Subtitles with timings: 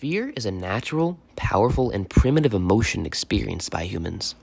[0.00, 4.34] Fear is a natural, powerful, and primitive emotion experienced by humans.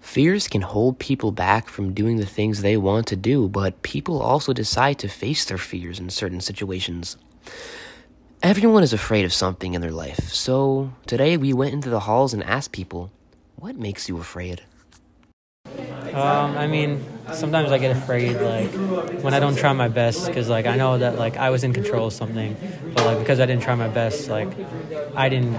[0.00, 4.20] Fears can hold people back from doing the things they want to do, but people
[4.20, 7.16] also decide to face their fears in certain situations.
[8.42, 12.34] Everyone is afraid of something in their life, so today we went into the halls
[12.34, 13.12] and asked people,
[13.54, 14.62] What makes you afraid?
[16.12, 18.70] Um, I mean, sometimes I get afraid, like
[19.22, 21.72] when I don't try my best, because like I know that like I was in
[21.72, 22.56] control of something,
[22.94, 24.48] but like because I didn't try my best, like
[25.14, 25.56] I didn't,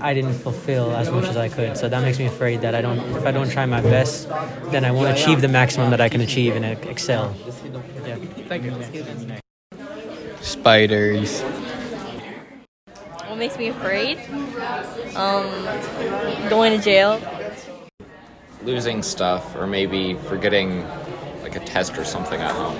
[0.00, 1.76] I didn't fulfill as much as I could.
[1.76, 4.28] So that makes me afraid that I don't, if I don't try my best,
[4.70, 7.34] then I won't achieve the maximum that I can achieve and excel.
[8.06, 8.16] Yeah.
[8.48, 8.74] Thank you.
[10.40, 11.42] Spiders.
[13.26, 14.18] What makes me afraid?
[15.14, 15.46] Um,
[16.48, 17.20] going to jail.
[18.64, 20.84] Losing stuff or maybe forgetting
[21.50, 22.76] like a test or something at home.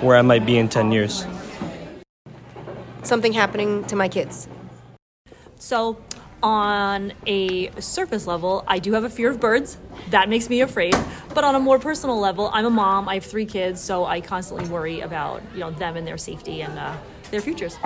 [0.00, 1.26] where I might be in 10 years.
[3.02, 4.48] something happening to my kids.
[5.58, 5.96] So,
[6.42, 9.78] on a surface level, I do have a fear of birds.
[10.10, 10.94] That makes me afraid.
[11.32, 13.08] But on a more personal level, I'm a mom.
[13.08, 16.62] I have three kids, so I constantly worry about you know them and their safety
[16.62, 16.96] and uh,
[17.30, 17.78] their futures.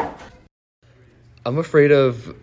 [1.47, 2.35] I'm afraid of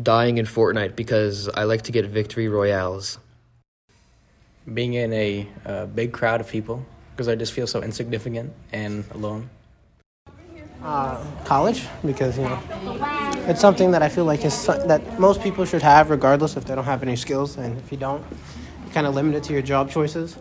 [0.00, 3.18] dying in Fortnite because I like to get victory royales.
[4.72, 9.04] Being in a uh, big crowd of people because I just feel so insignificant and
[9.12, 9.50] alone.
[10.82, 12.60] Uh, college because you know
[13.48, 16.66] it's something that I feel like is so- that most people should have regardless if
[16.66, 18.22] they don't have any skills and if you don't
[18.84, 20.36] you kind of limit it to your job choices.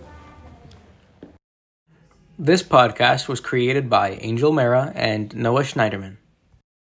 [2.37, 6.17] This podcast was created by Angel Mera and Noah Schneiderman.